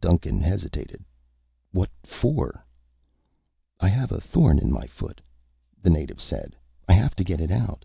Duncan 0.00 0.40
hesitated. 0.40 1.04
"What 1.70 1.88
for?" 2.02 2.66
"I 3.78 3.86
have 3.90 4.10
a 4.10 4.20
thorn 4.20 4.58
in 4.58 4.72
my 4.72 4.88
foot," 4.88 5.20
the 5.80 5.88
native 5.88 6.20
said. 6.20 6.56
"I 6.88 6.94
have 6.94 7.14
to 7.14 7.22
get 7.22 7.40
it 7.40 7.52
out." 7.52 7.84